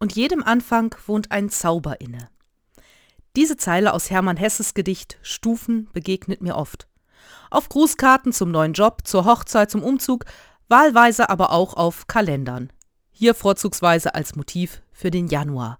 [0.00, 2.28] und jedem Anfang wohnt ein Zauber inne.
[3.36, 6.88] Diese Zeile aus Hermann Hesses Gedicht Stufen begegnet mir oft.
[7.50, 10.24] Auf Grußkarten zum neuen Job, zur Hochzeit, zum Umzug,
[10.68, 12.72] wahlweise aber auch auf Kalendern.
[13.12, 15.78] Hier vorzugsweise als Motiv für den Januar.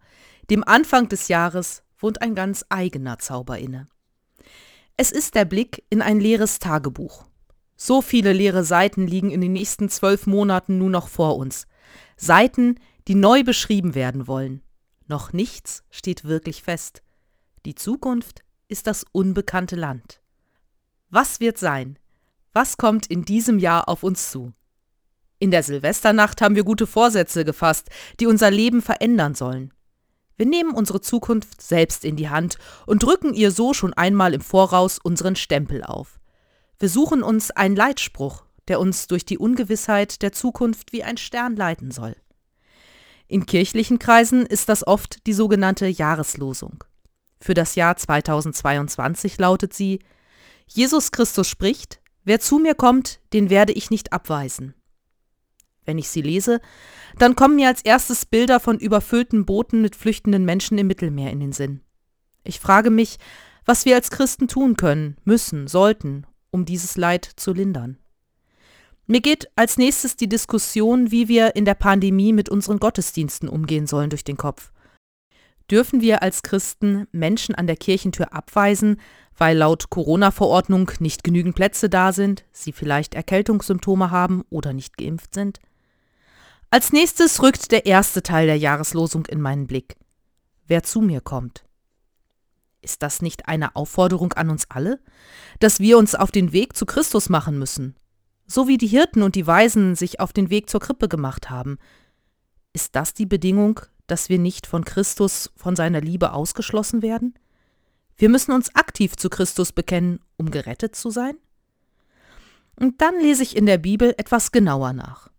[0.50, 3.89] Dem Anfang des Jahres wohnt ein ganz eigener Zauber inne.
[4.96, 7.25] Es ist der Blick in ein leeres Tagebuch.
[7.77, 11.66] So viele leere Seiten liegen in den nächsten zwölf Monaten nun noch vor uns.
[12.16, 12.79] Seiten,
[13.09, 14.62] die neu beschrieben werden wollen.
[15.07, 17.02] Noch nichts steht wirklich fest.
[17.65, 20.20] Die Zukunft ist das unbekannte Land.
[21.11, 21.98] Was wird sein?
[22.52, 24.52] Was kommt in diesem Jahr auf uns zu?
[25.39, 27.89] In der Silvesternacht haben wir gute Vorsätze gefasst,
[28.20, 29.73] die unser Leben verändern sollen.
[30.37, 34.41] Wir nehmen unsere Zukunft selbst in die Hand und drücken ihr so schon einmal im
[34.41, 36.20] Voraus unseren Stempel auf.
[36.78, 41.56] Wir suchen uns einen Leitspruch, der uns durch die Ungewissheit der Zukunft wie ein Stern
[41.56, 42.17] leiten soll.
[43.30, 46.83] In kirchlichen Kreisen ist das oft die sogenannte Jahreslosung.
[47.41, 50.00] Für das Jahr 2022 lautet sie
[50.67, 54.75] Jesus Christus spricht, wer zu mir kommt, den werde ich nicht abweisen.
[55.84, 56.61] Wenn ich sie lese,
[57.19, 61.39] dann kommen mir als erstes Bilder von überfüllten Booten mit flüchtenden Menschen im Mittelmeer in
[61.39, 61.83] den Sinn.
[62.42, 63.19] Ich frage mich,
[63.64, 67.97] was wir als Christen tun können, müssen, sollten, um dieses Leid zu lindern.
[69.06, 73.87] Mir geht als nächstes die Diskussion, wie wir in der Pandemie mit unseren Gottesdiensten umgehen
[73.87, 74.73] sollen, durch den Kopf.
[75.70, 79.01] Dürfen wir als Christen Menschen an der Kirchentür abweisen,
[79.37, 85.35] weil laut Corona-Verordnung nicht genügend Plätze da sind, sie vielleicht Erkältungssymptome haben oder nicht geimpft
[85.35, 85.61] sind?
[86.70, 89.97] Als nächstes rückt der erste Teil der Jahreslosung in meinen Blick.
[90.67, 91.64] Wer zu mir kommt.
[92.83, 95.01] Ist das nicht eine Aufforderung an uns alle,
[95.59, 97.97] dass wir uns auf den Weg zu Christus machen müssen,
[98.51, 101.79] so wie die Hirten und die Weisen sich auf den Weg zur Krippe gemacht haben?
[102.73, 107.34] Ist das die Bedingung, dass wir nicht von Christus, von seiner Liebe ausgeschlossen werden?
[108.17, 111.37] Wir müssen uns aktiv zu Christus bekennen, um gerettet zu sein?
[112.74, 115.30] Und dann lese ich in der Bibel etwas genauer nach.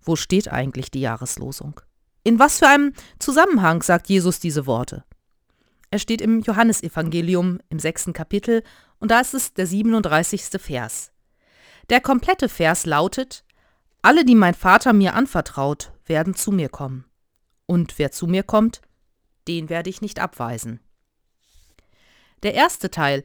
[0.00, 1.80] Wo steht eigentlich die Jahreslosung?
[2.22, 5.04] In was für einem Zusammenhang sagt Jesus diese Worte?
[5.90, 8.62] Er steht im Johannesevangelium im sechsten Kapitel
[9.00, 10.60] und da ist es der 37.
[10.60, 11.11] Vers.
[11.90, 13.44] Der komplette Vers lautet,
[14.02, 17.04] Alle, die mein Vater mir anvertraut, werden zu mir kommen.
[17.66, 18.80] Und wer zu mir kommt,
[19.48, 20.80] den werde ich nicht abweisen.
[22.42, 23.24] Der erste Teil,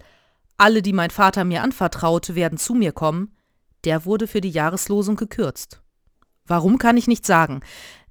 [0.58, 3.36] Alle, die mein Vater mir anvertraut, werden zu mir kommen,
[3.84, 5.82] der wurde für die Jahreslosung gekürzt.
[6.46, 7.62] Warum kann ich nicht sagen.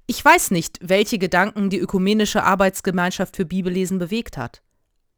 [0.05, 4.61] Ich weiß nicht, welche Gedanken die ökumenische Arbeitsgemeinschaft für Bibellesen bewegt hat.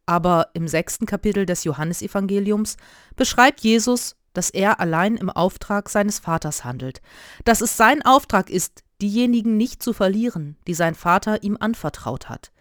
[0.08, 2.78] Aber im sechsten Kapitel des Johannesevangeliums
[3.16, 7.02] beschreibt Jesus, dass er allein im Auftrag seines Vaters handelt,
[7.46, 12.52] dass es sein Auftrag ist, diejenigen nicht zu verlieren, die sein Vater ihm anvertraut hat,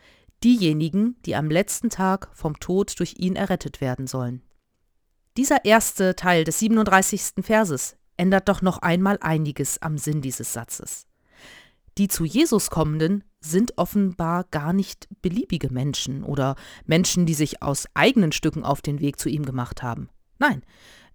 [0.45, 4.43] diejenigen, die am letzten Tag vom Tod durch ihn errettet werden sollen.
[5.37, 7.43] Dieser erste Teil des 37.
[7.43, 11.07] Verses ändert doch noch einmal einiges am Sinn dieses Satzes.
[11.97, 17.87] Die zu Jesus kommenden sind offenbar gar nicht beliebige Menschen oder Menschen, die sich aus
[17.95, 20.09] eigenen Stücken auf den Weg zu ihm gemacht haben.
[20.39, 20.62] Nein,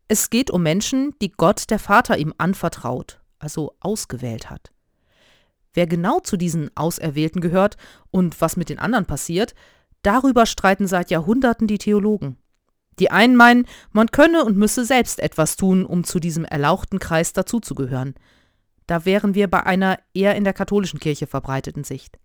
[0.07, 4.71] es geht um Menschen, die Gott der Vater ihm anvertraut, also ausgewählt hat.
[5.73, 7.77] Wer genau zu diesen Auserwählten gehört
[8.11, 9.55] und was mit den anderen passiert,
[10.03, 12.37] darüber streiten seit Jahrhunderten die Theologen.
[12.99, 17.33] Die einen meinen, man könne und müsse selbst etwas tun, um zu diesem erlauchten Kreis
[17.33, 18.13] dazuzugehören.
[18.85, 22.19] Da wären wir bei einer eher in der katholischen Kirche verbreiteten Sicht.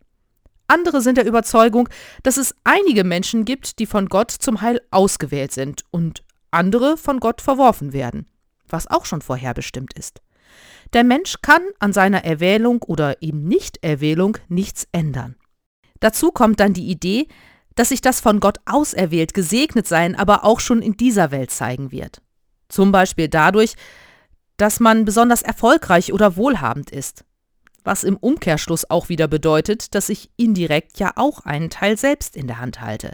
[0.67, 1.89] Andere sind der Überzeugung,
[2.23, 7.21] dass es einige Menschen gibt, die von Gott zum Heil ausgewählt sind und andere von
[7.21, 8.27] Gott verworfen werden,
[8.69, 10.21] was auch schon vorherbestimmt ist.
[10.93, 15.37] Der Mensch kann an seiner Erwählung oder eben Nichterwählung nichts ändern.
[16.01, 17.29] Dazu kommt dann die Idee,
[17.75, 21.93] dass sich das von Gott auserwählt gesegnet sein aber auch schon in dieser Welt zeigen
[21.93, 22.23] wird.
[22.69, 23.75] Zum Beispiel dadurch,
[24.57, 27.25] dass man besonders erfolgreich oder wohlhabend ist.
[27.85, 32.47] Was im Umkehrschluss auch wieder bedeutet, dass ich indirekt ja auch einen Teil selbst in
[32.47, 33.13] der Hand halte.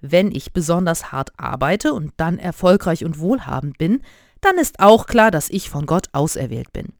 [0.00, 4.02] Wenn ich besonders hart arbeite und dann erfolgreich und wohlhabend bin,
[4.40, 6.94] dann ist auch klar, dass ich von Gott auserwählt bin.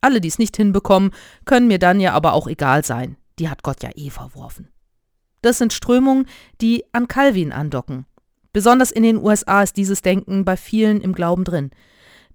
[0.00, 1.12] Alle, die es nicht hinbekommen,
[1.44, 3.16] können mir dann ja aber auch egal sein.
[3.38, 4.68] Die hat Gott ja eh verworfen.
[5.42, 6.26] Das sind Strömungen,
[6.60, 8.06] die an Calvin andocken.
[8.52, 11.70] Besonders in den USA ist dieses Denken bei vielen im Glauben drin.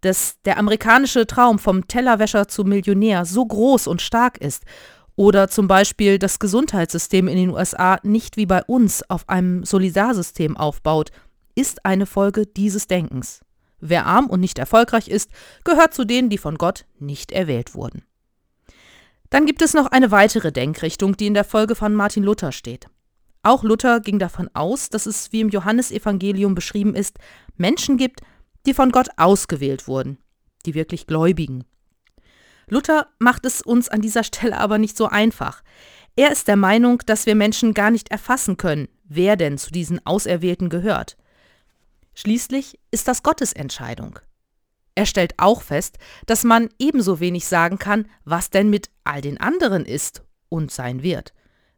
[0.01, 4.63] Dass der amerikanische Traum vom Tellerwäscher zum Millionär so groß und stark ist
[5.17, 10.55] oder zum Beispiel das Gesundheitssystem in den USA nicht wie bei uns auf einem Solidarsystem
[10.55, 11.11] aufbaut,
[11.55, 13.41] ist eine Folge dieses Denkens.
[13.79, 15.31] Wer arm und nicht erfolgreich ist,
[15.63, 18.03] gehört zu denen, die von Gott nicht erwählt wurden.
[19.31, 22.87] Dann gibt es noch eine weitere Denkrichtung, die in der Folge von Martin Luther steht.
[23.41, 27.17] Auch Luther ging davon aus, dass es, wie im Johannesevangelium beschrieben ist,
[27.55, 28.21] Menschen gibt,
[28.67, 30.19] die von Gott ausgewählt wurden,
[30.65, 31.63] die wirklich Gläubigen.
[32.69, 35.63] Luther macht es uns an dieser Stelle aber nicht so einfach.
[36.15, 40.05] Er ist der Meinung, dass wir Menschen gar nicht erfassen können, wer denn zu diesen
[40.05, 41.15] Auserwählten gehört.
[42.15, 44.19] Schließlich ist das Gottes Entscheidung.
[44.95, 49.39] Er stellt auch fest, dass man ebenso wenig sagen kann, was denn mit all den
[49.39, 51.33] anderen ist und sein wird,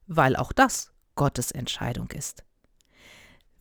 [0.07, 2.45] weil auch das Gottes Entscheidung ist.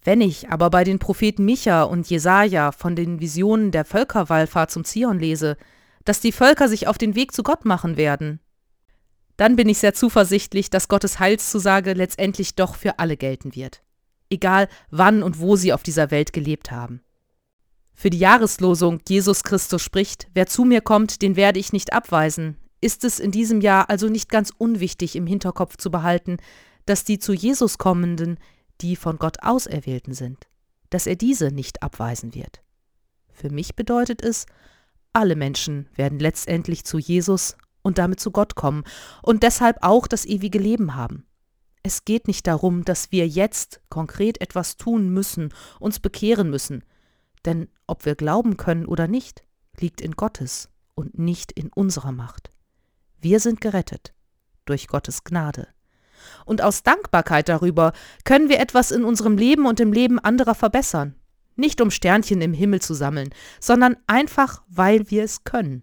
[0.04, 4.84] Wenn ich aber bei den Propheten Micha und Jesaja von den Visionen der Völkerwallfahrt zum
[4.84, 5.56] Zion lese,
[6.08, 8.40] dass die Völker sich auf den Weg zu Gott machen werden,
[9.36, 13.82] dann bin ich sehr zuversichtlich, dass Gottes Heilszusage letztendlich doch für alle gelten wird,
[14.30, 17.02] egal wann und wo sie auf dieser Welt gelebt haben.
[17.94, 22.56] Für die Jahreslosung Jesus Christus spricht, wer zu mir kommt, den werde ich nicht abweisen,
[22.80, 26.38] ist es in diesem Jahr also nicht ganz unwichtig im Hinterkopf zu behalten,
[26.86, 28.38] dass die zu Jesus kommenden
[28.80, 30.46] die von Gott Auserwählten sind,
[30.88, 32.62] dass er diese nicht abweisen wird.
[33.30, 34.46] Für mich bedeutet es,
[35.18, 38.84] alle Menschen werden letztendlich zu Jesus und damit zu Gott kommen
[39.20, 41.26] und deshalb auch das ewige Leben haben.
[41.82, 46.84] Es geht nicht darum, dass wir jetzt konkret etwas tun müssen, uns bekehren müssen,
[47.44, 49.42] denn ob wir glauben können oder nicht,
[49.78, 52.52] liegt in Gottes und nicht in unserer Macht.
[53.20, 54.14] Wir sind gerettet
[54.66, 55.66] durch Gottes Gnade.
[56.44, 57.92] Und aus Dankbarkeit darüber
[58.24, 61.16] können wir etwas in unserem Leben und im Leben anderer verbessern.
[61.58, 65.82] Nicht um Sternchen im Himmel zu sammeln, sondern einfach, weil wir es können.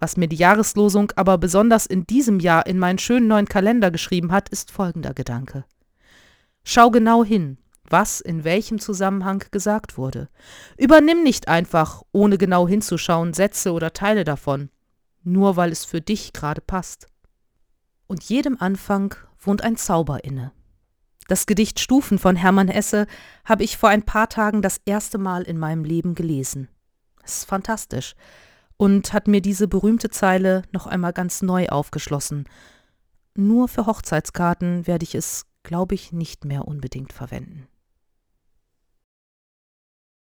[0.00, 4.32] Was mir die Jahreslosung aber besonders in diesem Jahr in meinen schönen neuen Kalender geschrieben
[4.32, 5.64] hat, ist folgender Gedanke.
[6.64, 7.58] Schau genau hin,
[7.88, 10.28] was in welchem Zusammenhang gesagt wurde.
[10.76, 14.70] Übernimm nicht einfach, ohne genau hinzuschauen, Sätze oder Teile davon,
[15.22, 17.06] nur weil es für dich gerade passt.
[18.08, 20.50] Und jedem Anfang wohnt ein Zauber inne.
[21.28, 23.06] Das Gedicht Stufen von Hermann Hesse
[23.44, 26.68] habe ich vor ein paar Tagen das erste Mal in meinem Leben gelesen.
[27.22, 28.14] Es ist fantastisch
[28.78, 32.48] und hat mir diese berühmte Zeile noch einmal ganz neu aufgeschlossen.
[33.34, 37.68] Nur für Hochzeitskarten werde ich es, glaube ich, nicht mehr unbedingt verwenden.